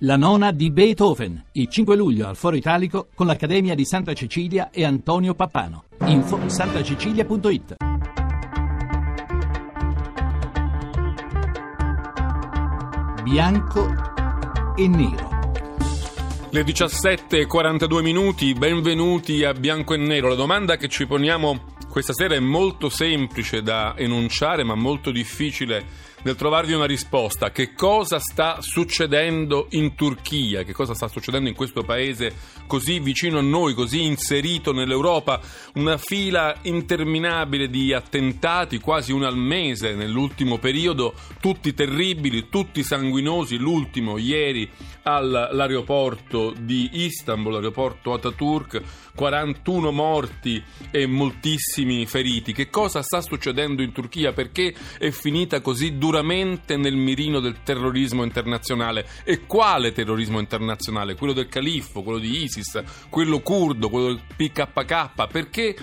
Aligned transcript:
La 0.00 0.16
nona 0.16 0.52
di 0.52 0.70
Beethoven, 0.70 1.42
il 1.52 1.68
5 1.68 1.96
luglio 1.96 2.28
al 2.28 2.36
Foro 2.36 2.54
Italico 2.54 3.08
con 3.14 3.26
l'Accademia 3.26 3.74
di 3.74 3.86
Santa 3.86 4.12
Cecilia 4.12 4.68
e 4.70 4.84
Antonio 4.84 5.32
Pappano. 5.32 5.84
Info 6.04 6.38
santacecilia.it 6.46 7.76
Bianco 13.22 14.74
e 14.76 14.86
nero. 14.86 15.30
Le 16.50 16.62
17.42 16.62 18.02
minuti, 18.02 18.52
benvenuti 18.52 19.44
a 19.44 19.54
Bianco 19.54 19.94
e 19.94 19.96
Nero. 19.96 20.28
La 20.28 20.34
domanda 20.34 20.76
che 20.76 20.88
ci 20.88 21.06
poniamo 21.06 21.74
questa 21.96 22.12
sera 22.12 22.34
è 22.34 22.40
molto 22.40 22.90
semplice 22.90 23.62
da 23.62 23.94
enunciare, 23.96 24.62
ma 24.64 24.74
molto 24.74 25.10
difficile 25.10 25.86
nel 26.24 26.34
trovarvi 26.34 26.74
una 26.74 26.84
risposta. 26.84 27.50
Che 27.50 27.72
cosa 27.72 28.18
sta 28.18 28.58
succedendo 28.60 29.68
in 29.70 29.94
Turchia? 29.94 30.62
Che 30.62 30.74
cosa 30.74 30.92
sta 30.92 31.08
succedendo 31.08 31.48
in 31.48 31.54
questo 31.54 31.84
paese 31.84 32.34
così 32.66 32.98
vicino 32.98 33.38
a 33.38 33.42
noi, 33.42 33.72
così 33.72 34.04
inserito 34.04 34.72
nell'Europa? 34.72 35.40
Una 35.76 35.96
fila 35.96 36.54
interminabile 36.62 37.70
di 37.70 37.94
attentati, 37.94 38.78
quasi 38.78 39.12
uno 39.12 39.26
al 39.26 39.38
mese 39.38 39.94
nell'ultimo 39.94 40.58
periodo, 40.58 41.14
tutti 41.40 41.72
terribili, 41.72 42.50
tutti 42.50 42.82
sanguinosi. 42.82 43.56
L'ultimo 43.56 44.18
ieri 44.18 44.68
all'aeroporto 45.04 46.52
di 46.58 46.90
Istanbul, 46.92 47.52
l'aeroporto 47.52 48.12
Ataturk, 48.12 48.82
41 49.16 49.90
morti 49.90 50.62
e 50.92 51.06
moltissimi 51.06 52.06
feriti. 52.06 52.52
Che 52.52 52.70
cosa 52.70 53.02
sta 53.02 53.20
succedendo 53.20 53.82
in 53.82 53.90
Turchia? 53.90 54.32
Perché 54.32 54.72
è 54.98 55.10
finita 55.10 55.60
così 55.60 55.98
duramente? 55.98 56.74
nel 56.76 56.96
mirino 56.96 57.40
del 57.40 57.62
terrorismo 57.62 58.22
internazionale. 58.22 59.06
E 59.24 59.46
quale 59.46 59.92
terrorismo 59.92 60.38
internazionale? 60.38 61.14
Quello 61.14 61.32
del 61.32 61.48
califfo, 61.48 62.02
quello 62.02 62.18
di 62.18 62.42
ISIS, 62.42 62.82
quello 63.08 63.40
curdo, 63.40 63.88
quello 63.88 64.06
del 64.06 64.20
PKK? 64.36 65.26
Perché 65.30 65.76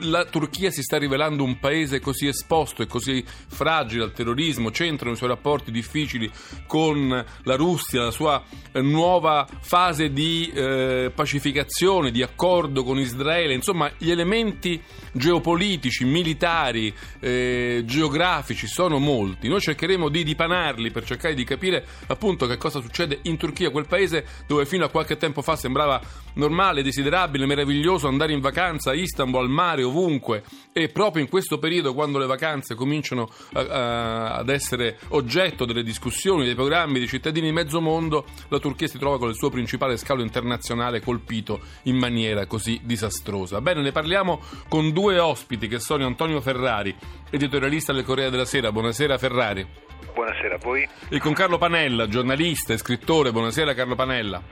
la 0.00 0.24
Turchia 0.26 0.70
si 0.70 0.82
sta 0.82 0.98
rivelando 0.98 1.42
un 1.42 1.58
paese 1.58 2.00
così 2.00 2.26
esposto 2.26 2.82
e 2.82 2.86
così 2.86 3.24
fragile 3.24 4.04
al 4.04 4.12
terrorismo, 4.12 4.70
centra 4.70 5.08
nei 5.08 5.16
suoi 5.16 5.30
rapporti 5.30 5.70
difficili 5.70 6.30
con 6.66 7.24
la 7.42 7.56
Russia, 7.56 8.04
la 8.04 8.10
sua 8.10 8.42
nuova 8.74 9.46
fase 9.60 10.12
di 10.12 10.50
eh, 10.54 11.10
pacificazione, 11.14 12.10
di 12.10 12.22
accordo 12.22 12.84
con 12.84 12.98
Israele, 12.98 13.54
insomma 13.54 13.90
gli 13.96 14.10
elementi 14.10 14.80
geopolitici, 15.12 16.04
militari, 16.04 16.94
eh, 17.20 17.82
geografici 17.84 18.66
sono 18.66 18.98
molti. 18.98 19.48
Noi 19.48 19.60
cercheremo 19.60 20.08
di 20.08 20.22
dipanarli 20.22 20.90
per 20.90 21.04
cercare 21.04 21.34
di 21.34 21.44
capire 21.44 21.86
appunto 22.08 22.46
che 22.46 22.56
cosa 22.56 22.80
succede 22.80 23.20
in 23.22 23.36
Turchia, 23.36 23.70
quel 23.70 23.86
paese 23.86 24.24
dove 24.46 24.66
fino 24.66 24.84
a 24.84 24.90
qualche 24.90 25.16
tempo 25.16 25.42
fa 25.42 25.56
sembrava 25.56 26.00
normale, 26.34 26.82
desiderabile, 26.82 27.46
meraviglioso 27.46 28.06
andare 28.06 28.32
in 28.32 28.40
vacanza 28.40 28.90
a 28.90 28.94
Istanbul, 28.94 29.42
al 29.42 29.48
mare, 29.48 29.77
ovunque 29.82 30.42
e 30.72 30.88
proprio 30.88 31.22
in 31.22 31.28
questo 31.28 31.58
periodo 31.58 31.94
quando 31.94 32.18
le 32.18 32.26
vacanze 32.26 32.74
cominciano 32.74 33.28
a, 33.54 33.60
a, 33.60 34.34
ad 34.36 34.48
essere 34.48 34.98
oggetto 35.08 35.64
delle 35.64 35.82
discussioni, 35.82 36.44
dei 36.44 36.54
programmi 36.54 36.98
dei 36.98 37.08
cittadini 37.08 37.46
di 37.46 37.52
mezzo 37.52 37.80
mondo, 37.80 38.24
la 38.48 38.58
Turchia 38.58 38.86
si 38.86 38.98
trova 38.98 39.18
con 39.18 39.28
il 39.28 39.34
suo 39.34 39.50
principale 39.50 39.96
scalo 39.96 40.22
internazionale 40.22 41.00
colpito 41.00 41.60
in 41.84 41.96
maniera 41.96 42.46
così 42.46 42.80
disastrosa. 42.82 43.60
Bene, 43.60 43.82
ne 43.82 43.92
parliamo 43.92 44.40
con 44.68 44.92
due 44.92 45.18
ospiti 45.18 45.68
che 45.68 45.80
sono 45.80 46.06
Antonio 46.06 46.40
Ferrari, 46.40 46.94
editorialista 47.30 47.92
del 47.92 48.04
Corriere 48.04 48.30
della 48.30 48.44
Sera. 48.44 48.72
Buonasera 48.72 49.18
Ferrari. 49.18 49.66
Buonasera 50.14 50.54
a 50.56 50.58
voi. 50.58 50.88
E 51.08 51.18
con 51.18 51.32
Carlo 51.32 51.58
Panella, 51.58 52.08
giornalista 52.08 52.72
e 52.72 52.78
scrittore. 52.78 53.32
Buonasera 53.32 53.74
Carlo 53.74 53.94
Panella. 53.94 54.42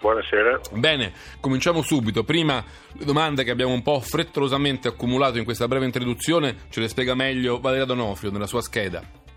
Buonasera. 0.00 0.60
Bene, 0.72 1.12
cominciamo 1.40 1.82
subito. 1.82 2.22
Prima 2.24 2.64
le 2.92 3.04
domande 3.04 3.44
che 3.44 3.50
abbiamo 3.50 3.72
un 3.72 3.82
po' 3.82 4.00
frettolosamente 4.00 4.88
accumulato 4.88 5.38
in 5.38 5.44
questa 5.44 5.66
breve 5.66 5.86
introduzione 5.86 6.56
ce 6.70 6.80
le 6.80 6.88
spiega 6.88 7.14
meglio 7.14 7.60
Valeria 7.60 7.84
Donofrio 7.84 8.30
nella 8.30 8.46
sua 8.46 8.62
scheda. 8.62 9.27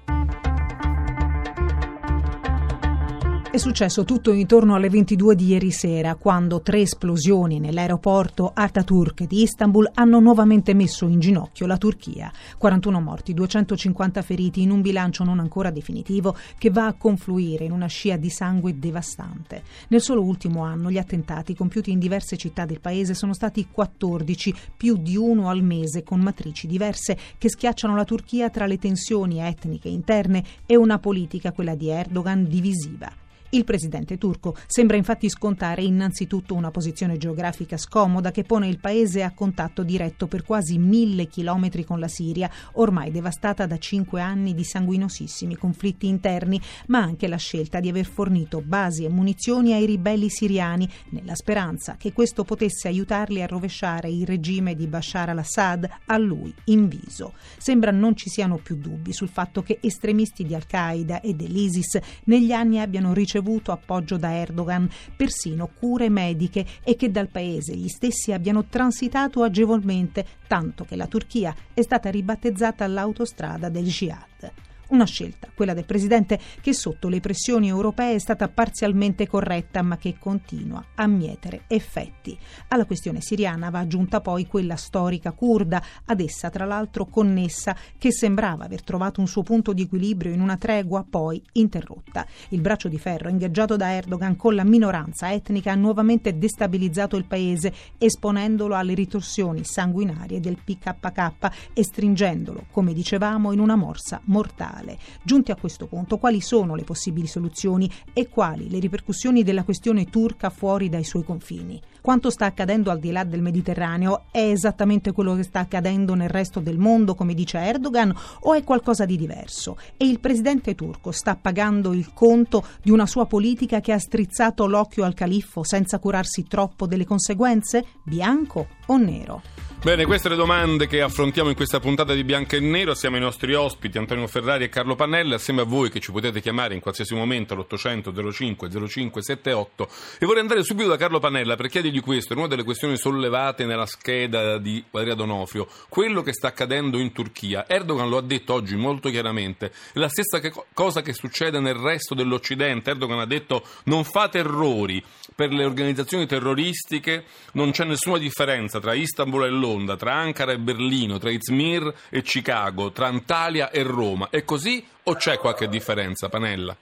È 3.52 3.58
successo 3.58 4.06
tutto 4.06 4.32
intorno 4.32 4.76
alle 4.76 4.90
22 4.90 5.36
di 5.36 5.48
ieri 5.48 5.72
sera, 5.72 6.16
quando 6.16 6.62
tre 6.62 6.80
esplosioni 6.80 7.60
nell'aeroporto 7.60 8.50
Ataturk 8.54 9.24
di 9.26 9.42
Istanbul 9.42 9.92
hanno 9.94 10.22
nuovamente 10.22 10.74
messo 10.74 11.06
in 11.06 11.20
ginocchio 11.20 11.66
la 11.66 11.76
Turchia. 11.76 12.32
41 12.58 13.02
morti, 13.02 13.34
250 13.34 14.22
feriti 14.22 14.62
in 14.62 14.72
un 14.72 14.80
bilancio 14.80 15.26
non 15.26 15.40
ancora 15.40 15.70
definitivo 15.70 16.34
che 16.58 16.70
va 16.70 16.86
a 16.86 16.94
confluire 16.94 17.66
in 17.66 17.74
una 17.74 17.88
scia 17.88 18.16
di 18.16 18.30
sangue 18.30 18.80
devastante. 18.80 19.64
Nel 19.90 20.00
solo 20.02 20.24
ultimo 20.24 20.64
anno 20.64 20.90
gli 20.90 20.98
attentati 20.98 21.54
compiuti 21.54 21.92
in 21.92 22.00
diverse 22.00 22.38
città 22.38 22.64
del 22.64 22.80
paese 22.80 23.14
sono 23.14 23.34
stati 23.34 23.68
14, 23.70 24.56
più 24.78 24.96
di 24.96 25.18
uno 25.18 25.50
al 25.50 25.62
mese, 25.62 26.04
con 26.04 26.22
matrici 26.22 26.68
diverse 26.68 27.18
che 27.38 27.50
schiacciano 27.50 27.98
la 27.98 28.06
Turchia 28.06 28.50
tra 28.50 28.66
le 28.66 28.78
tensioni 28.78 29.42
etniche 29.42 29.90
interne 29.90 30.42
e 30.66 30.78
una 30.78 31.00
politica, 31.00 31.52
quella 31.52 31.76
di 31.76 31.90
Erdogan, 31.90 32.48
divisiva. 32.48 33.21
Il 33.54 33.66
presidente 33.66 34.18
turco 34.18 34.56
sembra 34.66 34.96
infatti 34.96 35.28
scontare 35.28 35.84
innanzitutto 35.84 36.54
una 36.54 36.72
posizione 36.72 37.18
geografica 37.18 37.76
scomoda 37.76 38.32
che 38.32 38.44
pone 38.44 38.70
il 38.70 38.80
paese 38.80 39.24
a 39.24 39.34
contatto 39.34 39.84
diretto 39.84 40.28
per 40.28 40.46
quasi 40.46 40.78
mille 40.78 41.26
chilometri 41.26 41.84
con 41.84 42.00
la 42.00 42.08
Siria, 42.08 42.50
ormai 42.76 43.12
devastata 43.12 43.66
da 43.66 43.78
cinque 43.78 44.22
anni 44.22 44.54
di 44.54 44.64
sanguinosissimi 44.64 45.58
conflitti 45.58 46.08
interni, 46.08 46.62
ma 46.88 47.00
anche 47.00 47.28
la 47.28 47.36
scelta 47.36 47.82
di 47.82 47.90
aver 47.90 48.06
fornito 48.06 48.62
basi 48.62 49.04
e 49.04 49.10
munizioni 49.10 49.74
ai 49.74 49.86
ribelli 49.86 50.30
siriani, 50.30 50.90
nella 51.10 51.36
speranza 51.36 51.98
che 51.98 52.14
questo 52.14 52.46
potesse 52.46 52.88
aiutarli 52.88 53.42
a 53.42 53.48
rovesciare 53.48 54.10
il 54.10 54.26
regime 54.26 54.76
di 54.76 54.88
Bashar 54.88 55.28
al-Assad 55.28 55.90
a 56.06 56.18
lui 56.18 56.56
inviso. 56.66 57.34
Sembra 57.58 57.92
non 57.92 58.16
ci 58.16 58.30
siano 58.30 58.56
più 58.56 58.78
dubbi 58.78 59.12
sul 59.12 59.28
fatto 59.28 59.62
che 59.62 59.80
estremisti 59.82 60.46
di 60.46 60.56
Al-Qaeda 60.56 61.20
e 61.20 61.34
dell'ISIS 61.34 62.00
negli 62.24 62.54
anni 62.54 62.80
abbiano 62.80 63.12
ricevuto 63.12 63.40
ricevuto 63.42 63.72
appoggio 63.72 64.18
da 64.18 64.34
Erdogan, 64.34 64.88
persino 65.16 65.68
cure 65.68 66.10
mediche 66.10 66.66
e 66.84 66.96
che 66.96 67.12
dal 67.12 67.28
paese 67.28 67.76
gli 67.76 67.88
stessi 67.88 68.32
abbiano 68.32 68.66
transitato 68.66 69.44
agevolmente, 69.44 70.26
tanto 70.48 70.86
che 70.86 70.96
la 70.96 71.08
Turchia 71.08 71.54
è 71.74 71.82
stata 71.82 72.10
ribattezzata 72.10 72.88
l'autostrada 72.88 73.70
del 73.70 73.86
Jihad. 73.86 74.70
Una 74.92 75.06
scelta, 75.06 75.48
quella 75.56 75.74
del 75.74 75.86
Presidente, 75.86 76.38
che 76.60 76.74
sotto 76.74 77.08
le 77.08 77.22
pressioni 77.22 77.70
europee 77.70 78.16
è 78.16 78.20
stata 78.20 78.50
parzialmente 78.50 79.26
corretta, 79.26 79.82
ma 79.82 79.96
che 79.96 80.18
continua 80.20 80.84
a 80.96 81.08
mietere 81.08 81.62
effetti. 81.68 82.38
Alla 82.68 82.84
questione 82.84 83.22
siriana 83.22 83.70
va 83.70 83.80
aggiunta 83.80 84.20
poi 84.20 84.48
quella 84.48 84.76
storica 84.76 85.32
kurda, 85.32 85.82
ad 86.04 86.20
essa 86.20 86.50
tra 86.50 86.66
l'altro 86.66 87.06
connessa, 87.06 87.74
che 87.98 88.12
sembrava 88.12 88.66
aver 88.66 88.84
trovato 88.84 89.22
un 89.22 89.28
suo 89.28 89.44
punto 89.44 89.72
di 89.72 89.84
equilibrio 89.84 90.34
in 90.34 90.42
una 90.42 90.58
tregua 90.58 91.06
poi 91.10 91.42
interrotta. 91.54 92.28
Il 92.50 92.60
braccio 92.60 92.90
di 92.90 93.00
ferro 93.00 93.30
ingaggiato 93.30 93.78
da 93.78 93.94
Erdogan 93.94 94.36
con 94.36 94.56
la 94.56 94.66
minoranza 94.66 95.32
etnica 95.32 95.72
ha 95.72 95.76
nuovamente 95.76 96.38
destabilizzato 96.38 97.16
il 97.16 97.24
paese, 97.24 97.74
esponendolo 97.98 98.76
alle 98.76 98.94
ritorsioni 98.94 99.64
sanguinarie 99.64 100.42
del 100.42 100.58
PKK 100.62 101.72
e 101.72 101.82
stringendolo, 101.82 102.66
come 102.72 102.92
dicevamo, 102.92 103.54
in 103.54 103.60
una 103.60 103.78
morsa 103.78 104.20
mortale 104.26 104.80
mondiale. 104.82 104.98
Giunti 105.24 105.52
a 105.52 105.56
questo 105.56 105.88
punto, 105.88 106.18
quali 106.18 106.42
sono 106.42 106.76
le 106.76 106.84
possibili 106.84 107.28
soluzioni 107.28 107.90
e 108.14 108.28
quali 108.28 108.70
le 108.70 108.80
ripercussioni 108.80 109.44
della 109.44 109.64
questione 109.64 110.06
turca 110.06 110.50
fuori 110.50 110.90
dai 110.90 111.04
suoi 111.04 111.24
confini? 111.24 111.80
Quanto 112.02 112.32
sta 112.32 112.46
accadendo 112.46 112.90
al 112.90 113.00
di 113.00 113.12
là 113.12 113.24
del 113.24 113.42
Mediterraneo 113.42 114.26
è 114.32 114.40
esattamente 114.40 115.12
quello 115.12 115.36
che 115.36 115.44
sta 115.44 115.60
accadendo 115.60 116.16
nel 116.16 116.30
resto 116.30 116.60
del 116.60 116.80
mondo, 116.80 117.14
come 117.14 117.36
dice 117.36 117.60
Erdogan, 117.60 118.14
o 118.42 118.54
è 118.56 118.64
qualcosa 118.64 119.06
di 119.06 119.18
diverso? 119.18 119.78
E 119.98 120.08
il 120.08 120.20
presidente 120.20 120.74
turco 120.74 121.12
sta 121.12 121.36
pagando 121.36 121.94
il 121.94 122.12
conto 122.14 122.66
di 122.82 122.90
una 122.90 123.06
sua 123.06 123.28
politica 123.28 123.82
che 123.82 123.92
ha 123.92 124.00
strizzato 124.00 124.66
l'occhio 124.66 125.04
al 125.04 125.14
califfo 125.14 125.64
senza 125.64 126.00
curarsi 126.00 126.46
troppo 126.48 126.88
delle 126.88 127.06
conseguenze? 127.06 127.86
Bianco 128.04 128.68
o 128.88 128.98
nero? 128.98 129.61
Bene, 129.84 130.06
queste 130.06 130.30
le 130.30 130.36
domande 130.36 130.86
che 130.86 131.02
affrontiamo 131.02 131.50
in 131.50 131.56
questa 131.56 131.80
puntata 131.80 132.14
di 132.14 132.24
Bianco 132.24 132.56
e 132.56 132.60
Nero. 132.60 132.94
Siamo 132.94 133.18
i 133.18 133.20
nostri 133.20 133.56
ospiti 133.56 133.98
Antonio 133.98 134.28
Ferrari 134.28 134.66
e 134.66 134.70
Carlo 134.70 134.94
Pannella, 134.94 135.38
assieme 135.38 135.62
a 135.62 135.64
voi 135.64 135.90
che 135.90 136.00
ci 136.00 136.12
potete 136.12 136.40
chiamare 136.40 136.76
in 136.76 136.80
qualsiasi 136.80 137.16
momento 137.16 137.56
all'800 137.56 138.32
05 138.32 138.88
05 138.88 139.24
78. 139.24 139.90
E 140.20 140.26
vorrei 140.28 140.42
andare 140.42 140.64
subito 140.64 140.88
da 140.88 140.98
Carlo 140.98 141.18
Pannella 141.18 141.56
per 141.56 141.68
chiedergli 141.68 142.00
questo, 142.00 142.34
è 142.34 142.38
una 142.38 142.46
delle 142.46 142.64
questioni 142.64 142.96
sollevate 142.96 143.66
nella 143.66 143.88
scheda 143.88 144.60
di 144.60 144.84
Valeria 144.92 145.16
Donofrio. 145.16 145.68
Quello 145.90 146.22
che 146.22 146.34
sta 146.34 146.50
accadendo 146.50 147.00
in 147.00 147.12
Turchia, 147.12 147.68
Erdogan 147.68 148.08
lo 148.08 148.18
ha 148.18 148.22
detto 148.22 148.54
oggi 148.54 148.76
molto 148.76 149.10
chiaramente, 149.10 149.72
è 149.94 149.98
la 149.98 150.10
stessa 150.10 150.40
che 150.40 150.54
cosa 150.76 151.02
che 151.02 151.14
succede 151.14 151.60
nel 151.60 151.74
resto 151.74 152.14
dell'Occidente. 152.14 152.92
Erdogan 152.92 153.18
ha 153.18 153.26
detto 153.26 153.66
non 153.86 154.04
fate 154.04 154.38
errori, 154.38 155.04
per 155.42 155.54
le 155.54 155.66
organizzazioni 155.66 156.28
terroristiche 156.28 157.24
non 157.54 157.72
c'è 157.72 157.84
nessuna 157.84 158.20
differenza 158.20 158.80
tra 158.80 158.94
Istanbul 158.94 159.46
e 159.46 159.50
Londra 159.50 159.96
tra 159.96 160.14
Ankara 160.14 160.52
e 160.52 160.60
Berlino, 160.60 161.18
tra 161.18 161.32
Izmir 161.32 161.92
e 162.12 162.22
Chicago, 162.22 162.92
tra 162.92 163.08
Antalya 163.08 163.72
e 163.72 163.82
Roma. 163.82 164.28
È 164.30 164.44
così 164.44 164.86
o 165.06 165.16
c'è 165.16 165.40
qualche 165.40 165.68
differenza, 165.68 166.30
Panella? 166.30 166.78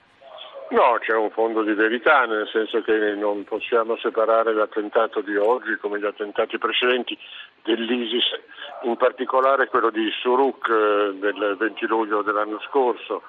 No, 0.72 0.98
c'è 1.00 1.14
un 1.16 1.30
fondo 1.30 1.62
di 1.62 1.72
verità, 1.72 2.26
nel 2.26 2.46
senso 2.52 2.82
che 2.82 3.14
non 3.14 3.44
possiamo 3.44 3.96
separare 3.96 4.52
l'attentato 4.52 5.22
di 5.22 5.36
oggi 5.36 5.76
come 5.80 5.98
gli 5.98 6.04
attentati 6.04 6.58
precedenti 6.58 7.16
dell'ISIS, 7.64 8.38
in 8.82 8.96
particolare 8.96 9.68
quello 9.68 9.88
di 9.88 10.06
Suruk 10.20 10.68
eh, 10.68 11.18
del 11.18 11.56
20 11.58 11.86
luglio 11.86 12.20
dell'anno 12.20 12.60
scorso, 12.68 13.22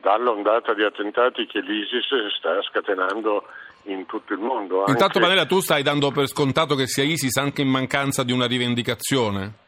dall'ondata 0.00 0.72
di 0.72 0.82
attentati 0.82 1.46
che 1.46 1.60
l'ISIS 1.60 2.34
sta 2.38 2.62
scatenando 2.62 3.44
in 3.92 4.06
tutto 4.06 4.32
il 4.32 4.40
mondo. 4.40 4.84
Intanto 4.86 5.20
Panella 5.20 5.46
tu 5.46 5.60
stai 5.60 5.82
dando 5.82 6.10
per 6.10 6.26
scontato 6.26 6.74
che 6.74 6.86
sia 6.86 7.04
ISIS 7.04 7.36
anche 7.36 7.62
in 7.62 7.68
mancanza 7.68 8.22
di 8.22 8.32
una 8.32 8.46
rivendicazione? 8.46 9.66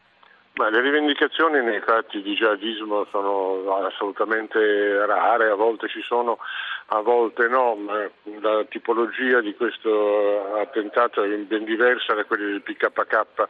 Ma 0.53 0.69
le 0.69 0.81
rivendicazioni 0.81 1.63
nei 1.63 1.79
fatti 1.79 2.21
di 2.21 2.35
jihadismo 2.35 3.07
sono 3.09 3.85
assolutamente 3.85 5.05
rare, 5.05 5.49
a 5.49 5.55
volte 5.55 5.87
ci 5.87 6.01
sono, 6.01 6.39
a 6.87 6.99
volte 6.99 7.47
no, 7.47 7.75
ma 7.75 8.09
la 8.41 8.65
tipologia 8.67 9.39
di 9.39 9.55
questo 9.55 10.53
attentato 10.59 11.23
è 11.23 11.29
ben 11.37 11.63
diversa 11.63 12.13
da 12.13 12.25
quella 12.25 12.47
del 12.47 12.61
PKK 12.63 13.47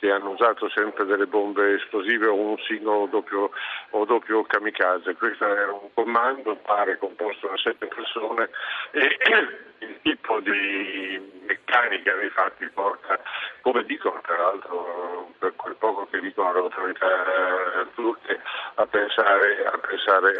che 0.00 0.10
hanno 0.10 0.30
usato 0.30 0.68
sempre 0.70 1.04
delle 1.04 1.26
bombe 1.26 1.74
esplosive 1.74 2.26
o 2.26 2.34
un 2.34 2.56
singolo 2.66 3.06
doppio, 3.06 3.50
o 3.90 4.04
doppio 4.06 4.42
kamikaze. 4.44 5.14
Questo 5.14 5.44
è 5.44 5.68
un 5.68 5.92
comando, 5.92 6.56
pare 6.56 6.96
composto 6.96 7.48
da 7.48 7.56
sette 7.58 7.86
persone 7.86 8.48
e 8.92 9.18
il 9.86 9.98
tipo 10.02 10.40
di 10.40 11.42
meccanica 11.46 12.14
dei 12.14 12.30
fatti 12.30 12.66
porta, 12.72 13.20
come 13.60 13.84
dicono 13.84 14.20
tra 14.22 14.36
l'altro 14.36 15.32
per 15.38 15.54
quel 15.56 15.76
poco 15.76 16.06
che 16.10 16.20
dicono 16.20 16.52
le 16.52 16.58
autorità 16.60 17.86
turche, 17.94 18.40
a 18.74 18.86
pensare, 18.86 19.66
a 19.66 19.78
pensare 19.78 20.38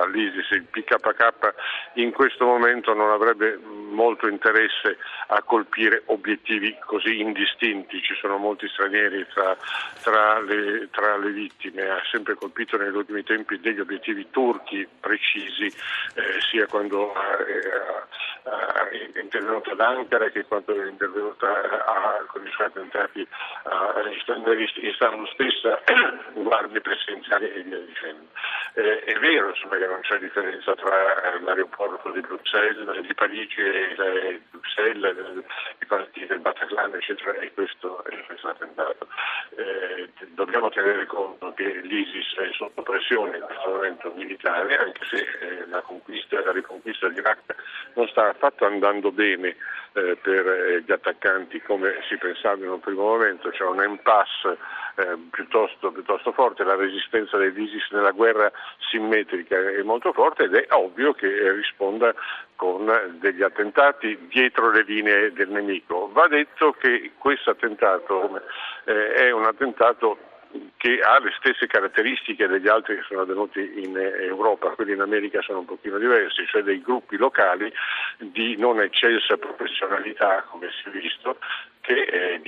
all'ISIS. 0.00 0.50
Il 0.50 0.64
PKK 0.64 1.54
in 1.94 2.12
questo 2.12 2.44
momento 2.44 2.94
non 2.94 3.10
avrebbe 3.10 3.58
molto 3.94 4.28
interesse 4.28 4.98
a 5.28 5.42
colpire 5.42 6.02
obiettivi 6.06 6.76
così 6.84 7.20
indistinti, 7.20 8.02
ci 8.02 8.14
sono 8.20 8.36
molti 8.36 8.68
stranieri 8.68 9.26
tra, 9.32 9.56
tra, 10.02 10.40
le, 10.40 10.88
tra 10.90 11.16
le, 11.16 11.30
vittime, 11.30 11.88
ha 11.88 12.02
sempre 12.10 12.34
colpito 12.34 12.76
negli 12.76 12.94
ultimi 12.94 13.22
tempi 13.22 13.58
degli 13.60 13.80
obiettivi 13.80 14.26
turchi 14.30 14.86
precisi, 15.00 15.66
eh, 15.66 16.40
sia 16.50 16.66
quando 16.66 17.12
è 18.44 19.20
intervenuta 19.20 19.72
ad 19.72 19.80
Ankara 19.80 20.28
che 20.28 20.44
quando 20.44 20.74
è 20.74 20.86
intervenuta 20.86 21.48
a, 21.48 22.24
con 22.26 22.46
i 22.46 22.50
suoi 22.50 22.66
attentati 22.66 23.20
in 23.20 24.22
Istanbul 24.82 25.28
stessa, 25.32 25.80
guardie 26.34 26.80
presidenziali 26.80 27.50
e 27.50 27.62
via 27.62 27.78
dicendo. 27.78 28.26
Eh, 28.74 29.04
è 29.04 29.18
vero 29.18 29.48
insomma, 29.48 29.76
che 29.76 29.86
non 29.86 30.00
c'è 30.00 30.18
differenza 30.18 30.74
tra 30.74 31.38
l'aeroporto 31.40 32.10
di 32.10 32.20
Bruxelles, 32.20 33.00
di 33.00 33.14
Parigi 33.14 33.60
e 33.60 34.40
Bruxelles, 34.50 35.44
i 35.80 35.86
partiti 35.86 36.26
del 36.26 36.40
Bataclan, 36.40 36.94
eccetera, 36.94 37.32
e 37.38 37.52
questo, 37.54 38.04
è 38.04 38.24
questo 38.26 38.48
attentato. 38.48 39.08
Eh, 39.56 40.10
dobbiamo 40.34 40.68
tenere 40.70 41.06
conto 41.06 41.52
che 41.54 41.80
l'ISIS 41.82 42.36
è 42.36 42.50
sotto 42.52 42.82
pressione 42.82 43.38
in 43.38 43.44
questo 43.44 43.70
momento 43.70 44.12
militare, 44.14 44.76
anche 44.76 45.04
se 45.06 45.16
eh, 45.40 45.66
la, 45.68 45.80
conquista, 45.80 46.42
la 46.44 46.52
riconquista 46.52 47.08
dell'Iraq 47.08 47.54
non 47.94 48.08
sta 48.08 48.33
affatto 48.34 48.66
andando 48.66 49.12
bene 49.12 49.56
eh, 49.94 50.16
per 50.20 50.46
eh, 50.46 50.82
gli 50.84 50.92
attaccanti 50.92 51.60
come 51.62 52.00
si 52.08 52.16
pensava 52.16 52.62
in 52.62 52.70
un 52.70 52.80
primo 52.80 53.02
momento, 53.02 53.50
c'è 53.50 53.64
un 53.64 53.82
impasse 53.82 54.58
eh, 54.96 55.16
piuttosto, 55.30 55.92
piuttosto, 55.92 56.32
forte, 56.32 56.64
la 56.64 56.74
resistenza 56.74 57.36
dell'ISIS 57.36 57.90
nella 57.90 58.10
guerra 58.10 58.50
simmetrica 58.90 59.56
è 59.56 59.82
molto 59.82 60.12
forte 60.12 60.44
ed 60.44 60.54
è 60.54 60.66
ovvio 60.70 61.12
che 61.12 61.52
risponda 61.52 62.14
con 62.56 63.18
degli 63.20 63.42
attentati 63.42 64.26
dietro 64.28 64.70
le 64.70 64.82
linee 64.82 65.32
del 65.32 65.48
nemico. 65.48 66.10
Va 66.12 66.26
detto 66.28 66.72
che 66.72 67.12
questo 67.18 67.50
attentato 67.50 68.40
eh, 68.84 69.14
è 69.14 69.30
un 69.30 69.44
attentato 69.44 70.18
che 70.76 71.00
ha 71.00 71.18
le 71.18 71.32
stesse 71.38 71.66
caratteristiche 71.66 72.46
degli 72.46 72.68
altri 72.68 72.96
che 72.96 73.04
sono 73.08 73.22
avvenuti 73.22 73.60
in 73.82 73.96
Europa, 73.96 74.70
quelli 74.70 74.92
in 74.92 75.00
America 75.00 75.40
sono 75.42 75.60
un 75.60 75.64
pochino 75.64 75.98
diversi, 75.98 76.46
cioè 76.46 76.62
dei 76.62 76.82
gruppi 76.82 77.16
locali 77.16 77.72
di 78.18 78.56
non 78.56 78.80
eccelsa 78.80 79.36
professionalità, 79.36 80.44
come 80.50 80.68
si 80.70 80.88
è 80.88 80.90
visto, 80.90 81.38
che 81.80 82.02
eh, 82.02 82.40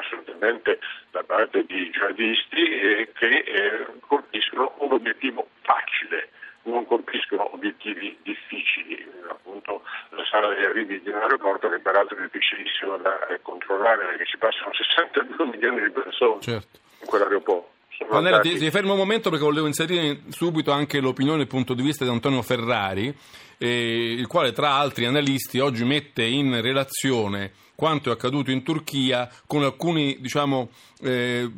assolutamente 0.00 0.78
da 1.10 1.22
parte 1.22 1.64
di 1.66 1.90
jihadisti 1.90 2.80
eh, 2.80 3.12
che 3.12 3.38
eh, 3.38 3.86
colpiscono 4.06 4.74
un 4.78 4.92
obiettivo 4.92 5.48
facile 5.62 6.30
non 6.64 6.86
colpiscono 6.86 7.52
obiettivi 7.54 8.16
difficili, 8.22 9.04
appunto 9.28 9.82
la 10.10 10.24
sala 10.24 10.48
degli 10.48 10.64
arrivi 10.64 11.00
di 11.02 11.08
un 11.08 11.16
aeroporto 11.16 11.68
che 11.68 11.80
peraltro 11.80 12.16
è 12.16 12.22
difficilissimo 12.22 12.98
da 12.98 13.26
eh, 13.26 13.40
controllare 13.42 14.06
perché 14.06 14.26
ci 14.26 14.38
passano 14.38 14.72
62 14.72 15.46
milioni 15.46 15.82
di 15.82 15.90
persone 15.90 16.40
certo. 16.40 16.78
Quell'aeroporto. 17.12 17.70
Pannella, 18.08 18.40
ti, 18.40 18.56
ti, 18.56 18.70
fermo 18.70 18.92
un 18.92 18.98
momento 18.98 19.30
perché 19.30 19.44
volevo 19.44 19.66
inserire 19.66 20.22
subito 20.28 20.72
anche 20.72 20.98
l'opinione 20.98 21.38
e 21.38 21.42
il 21.42 21.46
punto 21.46 21.74
di 21.74 21.82
vista 21.82 22.04
di 22.04 22.10
Antonio 22.10 22.42
Ferrari, 22.42 23.14
eh, 23.62 24.14
il 24.18 24.26
quale 24.26 24.50
tra 24.50 24.74
altri 24.74 25.04
analisti 25.04 25.60
oggi 25.60 25.84
mette 25.84 26.24
in 26.24 26.60
relazione 26.60 27.52
quanto 27.76 28.10
è 28.10 28.12
accaduto 28.12 28.50
in 28.50 28.62
Turchia 28.62 29.28
con 29.46 29.62
alcuni 29.62 30.18
diciamo, 30.20 30.70
eh, 31.00 31.50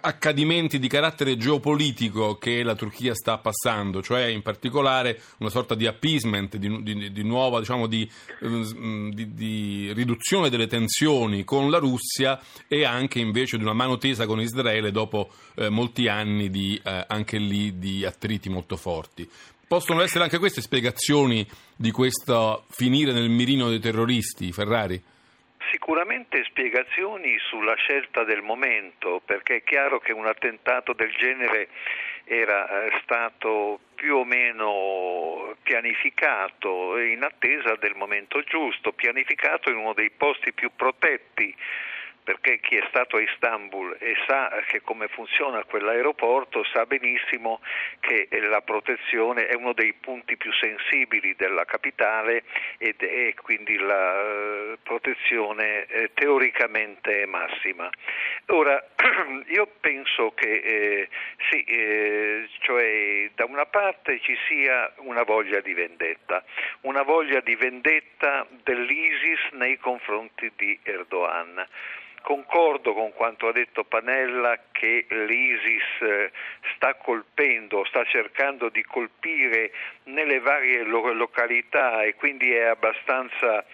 accadimenti 0.00 0.78
di 0.78 0.86
carattere 0.86 1.36
geopolitico 1.36 2.36
che 2.36 2.62
la 2.62 2.76
Turchia 2.76 3.14
sta 3.14 3.38
passando, 3.38 4.02
cioè 4.02 4.26
in 4.26 4.42
particolare 4.42 5.20
una 5.38 5.50
sorta 5.50 5.74
di 5.74 5.86
appeasement, 5.86 6.56
di, 6.56 6.82
di, 6.82 7.10
di 7.10 7.22
nuova 7.24 7.58
diciamo, 7.58 7.86
di, 7.86 8.08
di, 8.38 9.92
riduzione 9.92 10.50
delle 10.50 10.68
tensioni 10.68 11.42
con 11.42 11.70
la 11.70 11.78
Russia 11.78 12.40
e 12.68 12.84
anche 12.84 13.18
invece 13.18 13.56
di 13.56 13.64
una 13.64 13.72
mano 13.72 13.98
tesa 13.98 14.26
con 14.26 14.40
Israele 14.40 14.92
dopo 14.92 15.30
eh, 15.56 15.68
molti 15.68 16.06
anni 16.06 16.48
eh, 16.48 17.04
anche 17.08 17.38
lì 17.38 17.78
di 17.78 18.04
attriti 18.04 18.48
molto 18.48 18.76
forti. 18.76 19.28
Possono 19.68 20.00
essere 20.02 20.22
anche 20.22 20.38
queste 20.38 20.60
spiegazioni 20.60 21.44
di 21.76 21.90
questo 21.90 22.66
finire 22.70 23.10
nel 23.10 23.28
mirino 23.28 23.68
dei 23.68 23.80
terroristi, 23.80 24.52
Ferrari? 24.52 25.02
Sicuramente 25.72 26.44
spiegazioni 26.44 27.36
sulla 27.50 27.74
scelta 27.74 28.22
del 28.22 28.42
momento, 28.42 29.20
perché 29.24 29.56
è 29.56 29.62
chiaro 29.64 29.98
che 29.98 30.12
un 30.12 30.26
attentato 30.26 30.92
del 30.92 31.10
genere 31.18 31.66
era 32.22 32.84
eh, 32.84 33.00
stato 33.02 33.80
più 33.96 34.18
o 34.18 34.24
meno 34.24 35.56
pianificato 35.64 36.96
in 36.98 37.24
attesa 37.24 37.74
del 37.74 37.96
momento 37.96 38.42
giusto, 38.42 38.92
pianificato 38.92 39.70
in 39.70 39.78
uno 39.78 39.94
dei 39.94 40.10
posti 40.10 40.52
più 40.52 40.70
protetti 40.76 41.52
perché 42.26 42.58
chi 42.58 42.74
è 42.74 42.84
stato 42.88 43.18
a 43.18 43.20
Istanbul 43.20 43.96
e 44.00 44.16
sa 44.26 44.50
che 44.66 44.82
come 44.82 45.06
funziona 45.06 45.62
quell'aeroporto 45.62 46.64
sa 46.64 46.84
benissimo 46.84 47.60
che 48.00 48.26
la 48.40 48.62
protezione 48.62 49.46
è 49.46 49.54
uno 49.54 49.72
dei 49.72 49.92
punti 49.92 50.36
più 50.36 50.52
sensibili 50.54 51.36
della 51.36 51.64
capitale 51.64 52.42
ed 52.78 53.00
è 53.00 53.32
quindi 53.34 53.78
la 53.78 54.20
eh, 54.20 54.76
protezione 54.82 55.86
eh, 55.86 56.10
teoricamente 56.14 57.24
massima. 57.26 57.88
Ora, 58.46 58.84
io 59.46 59.68
penso 59.78 60.32
che 60.34 60.50
eh, 60.50 61.08
sì, 61.48 61.62
eh, 61.62 62.48
cioè 62.58 63.30
da 63.36 63.44
una 63.44 63.66
parte 63.66 64.18
ci 64.18 64.36
sia 64.48 64.92
una 64.96 65.22
voglia 65.22 65.60
di 65.60 65.74
vendetta, 65.74 66.42
una 66.80 67.02
voglia 67.02 67.38
di 67.38 67.54
vendetta 67.54 68.44
dell'ISIS 68.64 69.52
nei 69.52 69.78
confronti 69.78 70.50
di 70.56 70.76
Erdogan 70.82 71.64
concordo 72.26 72.92
con 72.92 73.12
quanto 73.12 73.46
ha 73.46 73.52
detto 73.52 73.84
Panella 73.84 74.58
che 74.72 75.06
l'ISIS 75.08 76.00
eh, 76.00 76.32
sta 76.74 76.96
colpendo, 76.96 77.84
sta 77.84 78.02
cercando 78.02 78.68
di 78.68 78.82
colpire 78.82 79.70
nelle 80.06 80.40
varie 80.40 80.82
località 80.82 82.02
e 82.02 82.16
quindi 82.16 82.52
è 82.52 82.64
abbastanza 82.64 83.64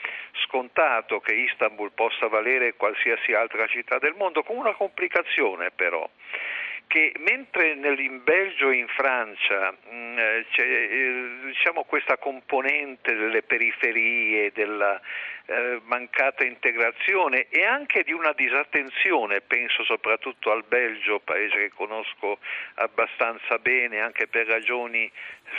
scontato 0.45 1.21
che 1.21 1.33
Istanbul 1.33 1.93
possa 1.93 2.29
valere 2.29 2.75
qualsiasi 2.75 3.33
altra 3.33 3.67
città 3.69 3.99
del 3.99 4.13
mondo, 4.19 4.43
con 4.43 4.59
una 4.59 4.75
complicazione 4.75 5.71
però 5.71 6.07
che 6.93 7.15
mentre 7.21 7.71
in 7.71 8.21
Belgio 8.23 8.69
e 8.69 8.77
in 8.77 8.87
Francia 8.89 9.71
mh, 9.71 9.97
mm, 9.97 10.19
eh, 10.19 10.47
c'è 10.51 10.63
eh, 10.63 11.31
diciamo, 11.47 11.85
questa 11.85 12.19
componente 12.19 13.15
delle 13.15 13.43
periferie, 13.43 14.53
della 14.53 15.01
eh, 15.47 15.81
mancata 15.85 16.45
integrazione 16.45 17.47
e 17.49 17.65
anche 17.65 18.03
di 18.03 18.13
una 18.13 18.33
disattenzione, 18.33 19.41
penso 19.41 19.85
soprattutto 19.85 20.51
al 20.51 20.65
Belgio, 20.69 21.21
paese 21.21 21.57
che 21.57 21.71
conosco 21.71 22.39
abbastanza 22.75 23.57
bene 23.57 24.01
anche 24.01 24.27
per 24.27 24.47
ragioni 24.47 25.11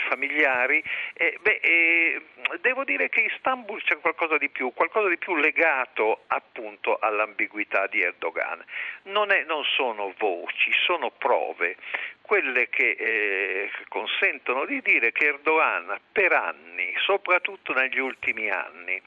familiari, 0.08 0.82
eh, 1.14 1.38
beh, 1.40 1.60
eh, 1.62 2.22
devo 2.60 2.84
dire 2.84 3.08
che 3.08 3.20
Istanbul 3.20 3.82
c'è 3.82 3.98
qualcosa 3.98 4.38
di 4.38 4.48
più, 4.48 4.72
qualcosa 4.72 5.08
di 5.08 5.18
più 5.18 5.36
legato 5.36 6.24
appunto 6.28 6.98
all'ambiguità 6.98 7.86
di 7.86 8.02
Erdogan. 8.02 8.64
Non, 9.04 9.30
è, 9.30 9.44
non 9.44 9.64
sono 9.64 10.14
voci, 10.18 10.72
sono 10.84 11.10
prove 11.10 11.76
quelle 12.20 12.68
che 12.68 12.90
eh, 12.90 13.70
consentono 13.88 14.64
di 14.64 14.80
dire 14.80 15.12
che 15.12 15.26
Erdogan 15.26 15.98
per 16.10 16.32
anni 16.32 16.94
soprattutto 17.04 17.72
negli 17.72 17.98
ultimi 17.98 18.50
anni, 18.50 19.00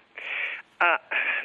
ha 0.78 1.02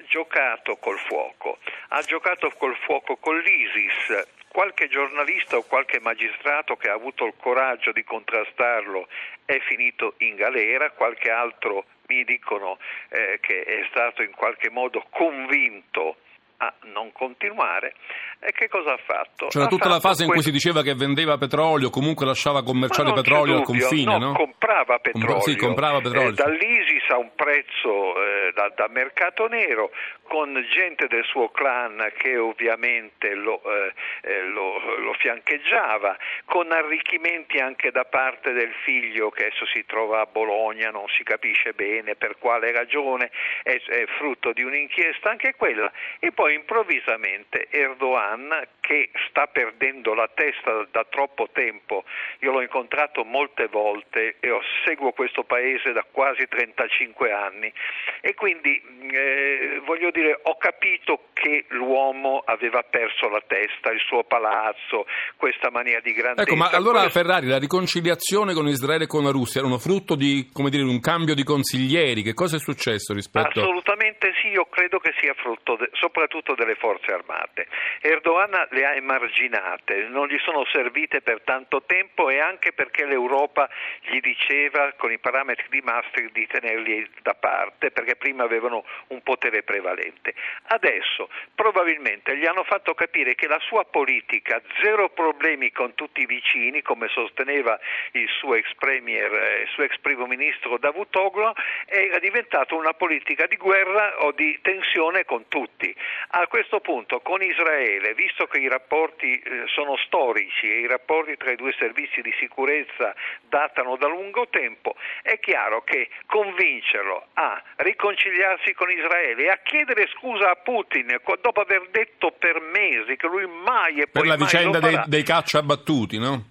giocato 0.09 0.77
col 0.77 0.99
fuoco, 0.99 1.59
ha 1.89 2.03
giocato 2.03 2.51
col 2.51 2.77
fuoco 2.77 3.17
con 3.17 3.39
l'ISIS. 3.39 4.41
Qualche 4.53 4.87
giornalista 4.89 5.57
o 5.57 5.63
qualche 5.63 5.99
magistrato 5.99 6.77
che 6.77 6.91
ha 6.91 6.93
avuto 6.93 7.25
il 7.25 7.33
coraggio 7.39 7.91
di 7.91 8.05
contrastarlo 8.05 9.09
è 9.47 9.59
finito 9.61 10.13
in 10.19 10.37
galera, 10.37 10.91
qualche 10.91 11.31
altro 11.31 11.87
mi 12.09 12.23
dicono 12.25 12.79
eh, 13.09 13.39
che 13.41 13.63
è 13.65 13.87
stato 13.89 14.23
in 14.23 14.33
qualche 14.33 14.69
modo 14.69 15.07
convinto 15.09 16.17
a 16.63 16.73
non 16.93 17.11
continuare. 17.13 17.95
E 18.39 18.53
che 18.53 18.69
cosa 18.69 18.93
ha 18.93 18.99
fatto? 19.05 19.47
C'era 19.49 19.65
ha 19.65 19.69
tutta 19.69 19.85
fatto 19.85 19.95
la 19.95 20.01
fase 20.01 20.25
in 20.25 20.31
cui 20.31 20.43
si 20.43 20.51
diceva 20.51 20.83
che 20.83 20.95
vendeva 20.95 21.39
petrolio, 21.39 21.91
comunque 21.91 22.27
lasciava 22.27 22.63
commerciare 22.63 23.13
petrolio 23.13 23.59
al 23.59 23.63
confine, 23.63 24.19
no? 24.19 24.31
no? 24.31 24.33
comprava 24.33 24.99
petrolio. 24.99 25.41
sì, 25.41 25.57
comprava 25.57 26.01
petrolio. 26.01 26.31
Eh, 26.31 26.33
dall'ISIS 26.33 27.09
a 27.11 27.19
un 27.19 27.31
prezzo 27.35 28.17
eh, 28.17 28.53
da, 28.55 28.73
da, 28.75 28.89
mercato 28.89 29.47
nero, 29.47 29.91
con 30.25 30.55
gente 30.73 31.07
del 31.07 31.25
suo 31.25 31.51
clan 31.51 32.13
che 32.17 32.37
ovviamente 32.37 33.35
lo, 33.35 33.63
eh, 33.63 33.93
eh, 34.23 34.43
lo, 34.43 34.99
lo, 34.99 35.13
fiancheggiava, 35.15 36.17
con 36.45 36.73
arricchimenti 36.73 37.59
anche 37.59 37.91
da 37.91 38.05
parte 38.05 38.53
del 38.53 38.73
figlio 38.85 39.31
che 39.31 39.47
adesso 39.47 39.67
si 39.67 39.85
trova 39.87 40.21
a 40.21 40.27
Bologna, 40.27 40.91
non 40.91 41.07
si 41.17 41.23
capisce 41.23 41.75
bene 41.75 42.17
per 42.17 42.39
quale 42.39 42.73
ragione, 42.73 43.31
è, 43.63 43.81
è 43.81 44.05
frutto 44.19 44.53
di 44.53 44.63
un'inchiesta 44.63 45.31
anche 45.31 45.55
quella. 45.55 45.91
E 46.19 46.33
poi 46.33 46.52
improvvisamente 46.53 47.69
Erdogan, 47.71 48.51
che 48.83 49.11
sta 49.29 49.47
perdendo 49.47 50.13
la 50.13 50.29
testa 50.35 50.87
da 50.91 51.07
troppo 51.09 51.49
tempo, 51.53 52.03
io 52.41 52.51
l'ho 52.51 52.61
incontrato 52.61 53.23
molte 53.23 53.69
volte 53.69 54.37
e 54.41 54.51
seguo 54.85 55.13
questo 55.13 55.45
paese 55.45 55.93
da 55.93 56.05
quasi 56.11 56.49
35 56.49 57.31
anni 57.31 57.73
e 58.21 58.35
quindi 58.35 58.83
eh, 59.13 59.81
voglio 59.85 60.11
dire 60.11 60.39
ho 60.43 60.57
capito 60.57 61.29
che 61.33 61.65
l'uomo 61.69 62.43
aveva 62.45 62.83
perso 62.83 63.29
la 63.29 63.43
testa, 63.47 63.91
il 63.91 64.01
suo 64.05 64.25
palazzo, 64.25 65.07
questa 65.37 65.71
mania 65.71 66.01
di 66.01 66.13
grandezza. 66.13 66.49
Ecco, 66.49 66.57
ma 66.57 66.69
allora. 66.71 67.09
Ferrari, 67.09 67.47
la 67.47 67.59
riconciliazione 67.59 68.55
con 68.55 68.67
Israele 68.67 69.05
e 69.05 69.07
con 69.07 69.23
la 69.23 69.31
Russia 69.31 69.61
erano 69.61 69.79
frutto 69.79 70.15
di, 70.15 70.49
come 70.53 70.71
dire, 70.71 70.83
un 70.83 71.01
cambio 71.01 71.35
di 71.35 71.45
consiglieri? 71.45 72.23
Che 72.23 72.33
cosa 72.33 72.57
è 72.57 72.59
successo 72.59 73.13
rispetto 73.13 73.61
Assolutamente 73.61 74.33
sì, 74.41 74.49
io 74.49 74.67
credo 74.67 74.99
che 74.99 75.13
sia 75.21 75.35
frutto 75.35 75.77
de... 75.77 75.91
soprattutto 75.93 76.55
delle 76.55 76.75
forze 76.75 77.13
armate. 77.13 77.69
Erdogan 78.01 78.69
le 78.73 78.87
ha 78.87 78.95
emarginate, 78.95 80.09
non 80.09 80.29
gli 80.29 80.39
sono 80.39 80.65
servite 80.67 81.21
per 81.21 81.43
tanto 81.43 81.83
tempo 81.83 82.31
e 82.31 82.39
anche 82.41 82.73
perché 82.73 83.05
l'Europa 83.05 83.69
gli 84.01 84.21
diceva 84.21 84.93
con 84.97 85.13
i 85.13 85.19
parametri 85.19 85.67
di 85.69 85.81
Maastricht 85.83 86.33
di 86.33 86.47
tenerli 86.47 87.09
da 87.23 87.35
parte, 87.35 87.91
perché 87.91 88.17
prima 88.17 88.45
avevano 88.45 88.85
un 89.09 89.23
potere 89.23 89.63
prevalente. 89.63 90.35
Adesso 90.69 91.29
probabilmente 91.55 92.37
gli 92.37 92.47
hanno 92.47 92.65
fatto 92.65 92.95
capire 92.95 93.35
che 93.35 93.47
la 93.47 93.61
sua 93.61 93.85
politica, 93.85 94.61
zero 94.81 95.11
problemi 95.11 95.71
con 95.71 95.95
tutti 95.95 96.23
i 96.23 96.27
vicini, 96.27 96.81
come 96.83 97.09
sosteneva 97.09 97.79
il 98.13 98.29
suo 98.39 98.55
ex 98.55 98.73
premier, 98.79 99.33
eh, 99.33 99.63
il 99.63 99.69
suo 99.69 99.83
ex 99.83 99.99
primo 99.99 100.27
ministro 100.27 100.79
Davutoglu, 100.79 101.53
era 101.87 102.19
diventata 102.19 102.75
una 102.75 102.95
politica 102.95 103.47
di 103.47 103.57
guerra 103.57 104.25
o 104.25 104.33
di 104.33 104.59
tensione 104.63 105.25
con 105.25 105.49
tutti. 105.49 105.95
A 106.35 106.47
questo 106.47 106.81
punto 106.81 107.21
con 107.21 107.43
Israele, 107.43 108.15
visto 108.15 108.47
che 108.47 108.62
i 108.63 108.69
rapporti 108.69 109.39
eh, 109.39 109.65
sono 109.75 109.97
storici 110.07 110.71
e 110.71 110.81
i 110.81 110.87
rapporti 110.87 111.37
tra 111.37 111.51
i 111.51 111.57
due 111.57 111.75
servizi 111.79 112.21
di 112.23 112.33
sicurezza 112.39 113.15
datano 113.49 113.97
da 113.97 114.09
lungo 114.09 114.47
tempo, 114.49 114.95
è 115.23 115.39
chiaro 115.39 115.83
che 115.83 116.09
convincerlo 116.27 117.27
a 117.35 117.63
riconciliarsi 117.77 118.73
con 118.75 118.91
Israele 118.91 119.45
e 119.45 119.49
a 119.49 119.59
chiedere 119.63 120.09
scusa 120.15 120.51
a 120.51 120.57
Putin 120.57 121.21
dopo 121.41 121.61
aver 121.61 121.89
detto 121.91 122.33
per 122.39 122.61
mesi 122.61 123.17
che 123.17 123.27
lui 123.27 123.47
mai 123.47 124.01
e 124.01 124.07
poi 124.07 124.23
Per 124.23 124.27
la 124.27 124.37
vicenda 124.37 124.79
dei, 124.79 125.01
dei 125.07 125.23
caccia 125.23 125.59
abbattuti, 125.59 126.19
no? 126.19 126.51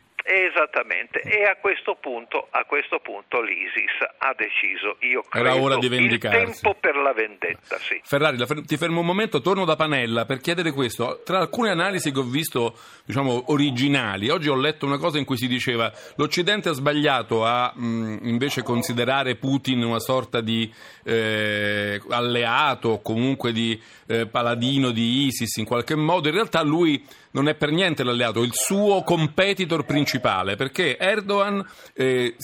Esattamente, 0.54 1.22
e 1.22 1.46
a 1.46 1.56
questo 1.56 1.96
punto, 2.00 2.48
a 2.52 2.66
questo 2.66 3.00
punto 3.00 3.42
l'ISIS 3.42 4.04
ha 4.18 4.34
deciso, 4.36 4.98
io 5.00 5.22
credo, 5.30 5.48
Era 5.48 5.56
ora 5.56 5.78
di 5.78 5.86
il 5.86 5.92
vendicarsi. 5.92 6.62
tempo 6.62 6.76
per 6.78 6.98
la 6.98 7.14
vendetta, 7.14 7.78
sì. 7.78 8.02
Ferrari, 8.04 8.38
ti 8.66 8.76
fermo 8.76 9.00
un 9.00 9.06
momento, 9.06 9.40
torno 9.40 9.64
da 9.64 9.78
Panella 9.78 10.26
per 10.26 10.40
chiedere 10.42 10.72
questo. 10.74 11.22
Tra 11.24 11.40
alcune 11.40 11.70
analisi 11.70 12.12
che 12.12 12.20
ho 12.20 12.24
visto, 12.24 12.78
diciamo, 13.06 13.46
originali, 13.48 14.30
oggi 14.30 14.50
ho 14.50 14.56
letto 14.56 14.86
una 14.86 14.98
cosa 14.98 15.18
in 15.20 15.26
cui 15.26 15.38
si 15.38 15.48
diceva 15.48 15.90
l'Occidente 16.16 16.68
ha 16.70 16.74
sbagliato 16.74 17.46
a 17.46 17.72
mh, 17.74 18.20
invece 18.24 18.62
considerare 18.62 19.36
Putin 19.36 19.84
una 19.84 20.00
sorta 20.00 20.42
di 20.42 20.70
eh, 21.06 22.02
alleato 22.10 22.90
o 22.90 23.02
comunque 23.02 23.54
di 23.54 23.82
eh, 24.08 24.28
paladino 24.28 24.92
di 24.92 25.28
ISIS 25.28 25.56
in 25.58 25.66
qualche 25.66 25.96
modo. 25.96 26.28
In 26.28 26.34
realtà 26.34 26.62
lui 26.62 27.02
non 27.34 27.48
è 27.48 27.56
per 27.56 27.72
niente 27.72 28.04
l'alleato, 28.04 28.42
è 28.42 28.46
il 28.46 28.54
suo 28.54 29.04
competitor 29.04 29.86
principale, 29.86 30.41
perché 30.56 30.98
Erdogan 30.98 31.64
eh, 31.94 32.36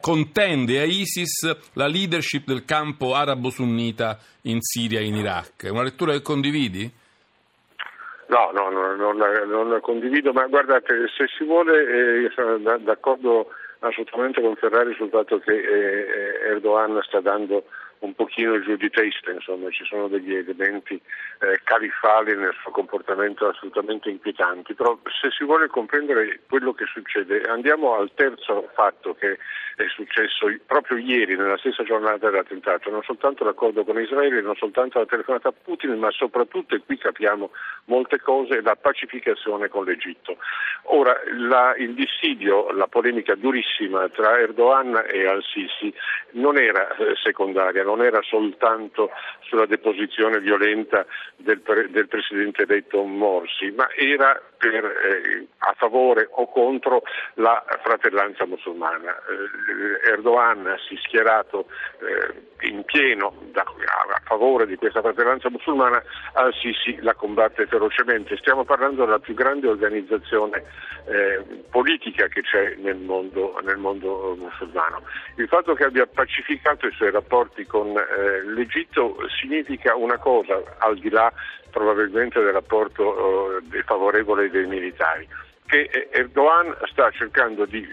contende 0.00 0.80
a 0.80 0.84
ISIS 0.84 1.72
la 1.74 1.86
leadership 1.86 2.46
del 2.46 2.64
campo 2.64 3.14
arabo-sunnita 3.14 4.18
in 4.42 4.60
Siria 4.60 5.00
e 5.00 5.04
in 5.04 5.16
Iraq. 5.16 5.64
È 5.64 5.70
una 5.70 5.82
lettura 5.82 6.12
che 6.12 6.22
condividi? 6.22 6.90
No, 8.26 8.50
no, 8.52 8.68
no 8.68 8.94
non, 8.94 9.16
non, 9.48 9.70
la 9.70 9.80
condivido, 9.80 10.32
ma 10.32 10.46
guardate, 10.46 11.08
se 11.16 11.26
si 11.36 11.44
vuole, 11.44 12.26
eh, 12.26 12.30
sono 12.34 12.58
d'accordo 12.78 13.48
assolutamente 13.80 14.42
con 14.42 14.54
Ferrari 14.56 14.94
sul 14.94 15.08
fatto 15.08 15.38
che 15.38 15.54
eh, 15.54 16.50
Erdogan 16.50 17.00
sta 17.04 17.20
dando 17.20 17.64
un 18.00 18.14
pochino 18.14 18.60
giù 18.60 18.76
di 18.76 18.90
testa, 18.90 19.30
insomma 19.30 19.70
ci 19.70 19.84
sono 19.84 20.08
degli 20.08 20.34
elementi 20.34 20.94
eh, 20.94 21.60
califali 21.64 22.36
nel 22.36 22.54
suo 22.60 22.70
comportamento 22.70 23.48
assolutamente 23.48 24.10
inquietanti, 24.10 24.74
però 24.74 24.98
se 25.20 25.30
si 25.30 25.44
vuole 25.44 25.68
comprendere 25.68 26.40
quello 26.48 26.72
che 26.72 26.84
succede 26.86 27.42
andiamo 27.42 27.94
al 27.94 28.10
terzo 28.14 28.70
fatto 28.74 29.14
che 29.14 29.38
è 29.84 29.88
successo 29.88 30.46
proprio 30.66 30.98
ieri 30.98 31.36
nella 31.36 31.56
stessa 31.58 31.82
giornata 31.84 32.28
dell'attentato, 32.30 32.90
non 32.90 33.02
soltanto 33.02 33.44
l'accordo 33.44 33.84
con 33.84 34.00
Israele, 34.00 34.40
non 34.40 34.56
soltanto 34.56 34.98
la 34.98 35.06
telefonata 35.06 35.48
a 35.48 35.52
Putin, 35.52 35.98
ma 35.98 36.10
soprattutto, 36.10 36.74
e 36.74 36.82
qui 36.84 36.98
capiamo 36.98 37.50
molte 37.84 38.18
cose, 38.20 38.60
la 38.60 38.76
pacificazione 38.76 39.68
con 39.68 39.84
l'Egitto. 39.84 40.36
Ora, 40.90 41.14
la, 41.36 41.74
il 41.76 41.94
dissidio, 41.94 42.70
la 42.72 42.86
polemica 42.86 43.34
durissima 43.34 44.08
tra 44.08 44.38
Erdogan 44.38 45.04
e 45.06 45.26
Al-Sisi 45.26 45.92
non 46.32 46.58
era 46.58 46.96
eh, 46.96 47.14
secondaria, 47.22 47.84
non 47.84 48.02
era 48.02 48.20
soltanto 48.22 49.10
sulla 49.40 49.66
deposizione 49.66 50.40
violenta 50.40 51.06
del, 51.36 51.60
del 51.90 52.08
presidente 52.08 52.62
eletto 52.62 53.02
Morsi, 53.02 53.70
ma 53.70 53.88
era 53.94 54.40
per, 54.56 54.84
eh, 54.84 55.46
a 55.58 55.74
favore 55.76 56.28
o 56.30 56.50
contro 56.50 57.02
la 57.34 57.64
fratellanza 57.82 58.44
musulmana. 58.44 59.14
Eh, 59.16 59.67
Erdogan 60.10 60.76
si 60.86 60.94
è 60.94 60.98
schierato 61.04 61.66
eh, 62.00 62.68
in 62.68 62.84
pieno 62.84 63.32
a 63.54 64.20
favore 64.24 64.66
di 64.66 64.76
questa 64.76 65.00
fratellanza 65.00 65.50
musulmana, 65.50 66.02
Al-Sisi 66.34 66.98
la 67.00 67.14
combatte 67.14 67.66
ferocemente. 67.66 68.36
Stiamo 68.36 68.64
parlando 68.64 69.04
della 69.04 69.18
più 69.18 69.34
grande 69.34 69.68
organizzazione 69.68 70.64
eh, 71.06 71.64
politica 71.70 72.26
che 72.26 72.42
c'è 72.42 72.74
nel 72.78 72.96
mondo, 72.96 73.58
nel 73.62 73.76
mondo, 73.76 74.36
musulmano. 74.36 75.02
Il 75.36 75.48
fatto 75.48 75.74
che 75.74 75.84
abbia 75.84 76.06
pacificato 76.06 76.86
i 76.86 76.92
suoi 76.92 77.10
rapporti 77.10 77.64
con 77.64 77.96
eh, 77.96 78.42
l'Egitto 78.44 79.16
significa 79.40 79.94
una 79.94 80.18
cosa, 80.18 80.60
al 80.78 80.98
di 80.98 81.10
là 81.10 81.32
probabilmente 81.70 82.40
del 82.40 82.52
rapporto 82.52 83.58
eh, 83.58 83.82
favorevole 83.84 84.50
dei 84.50 84.66
militari 84.66 85.28
che 85.68 86.08
Erdogan 86.10 86.74
sta 86.86 87.10
cercando 87.10 87.66
di, 87.66 87.86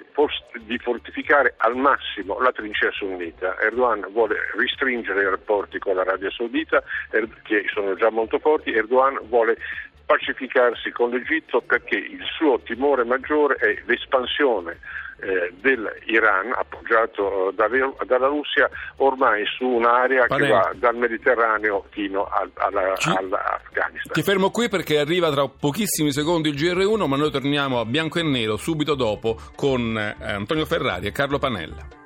di, 0.62 0.78
fortificare 0.78 1.56
al 1.58 1.76
massimo 1.76 2.40
la 2.40 2.54
trincea 2.54 2.90
sunnita. 2.92 3.60
Erdogan 3.60 4.08
vuole 4.12 4.38
ristringere 4.58 5.24
i 5.24 5.30
rapporti 5.30 5.78
con 5.78 5.96
l'Arabia 5.96 6.32
Saudita, 6.32 6.82
er, 7.12 7.28
che 7.44 7.66
sono 7.74 7.94
già 7.96 8.10
molto 8.10 8.40
forti, 8.40 8.72
Erdogan 8.72 9.20
vuole 9.28 9.58
pacificarsi 10.06 10.92
con 10.92 11.10
l'Egitto 11.10 11.62
perché 11.62 11.98
il 11.98 12.24
suo 12.38 12.60
timore 12.60 13.04
maggiore 13.04 13.56
è 13.56 13.82
l'espansione 13.86 14.80
eh, 15.20 15.54
dell'Iran 15.60 16.52
appoggiato 16.54 17.50
eh, 17.50 17.54
dalle, 17.54 17.94
dalla 18.06 18.28
Russia 18.28 18.70
ormai 18.98 19.46
su 19.46 19.66
un'area 19.66 20.26
Panelli. 20.28 20.48
che 20.48 20.54
va 20.54 20.72
dal 20.76 20.96
Mediterraneo 20.96 21.86
fino 21.90 22.26
al, 22.26 22.52
alla, 22.56 22.96
Ci... 22.96 23.10
all'Afghanistan. 23.10 24.14
Ti 24.14 24.24
fermo 24.24 24.50
qui 24.50 24.70
perché 24.70 25.00
arriva 25.00 25.32
tra 25.32 25.48
pochissimi 25.48 26.12
secondi 26.12 26.50
il 26.50 26.56
GR1 26.56 27.08
ma 27.08 27.16
noi 27.18 27.32
torniamo 27.32 27.80
a 27.80 27.86
bianco 27.86 28.20
e 28.20 28.24
nero 28.24 28.58
subito 28.58 28.96
dopo 28.96 29.38
con 29.56 29.98
eh, 29.98 30.16
Antonio 30.22 30.66
Ferrari 30.66 31.08
e 31.08 31.12
Carlo 31.12 31.40
Panella. 31.40 32.04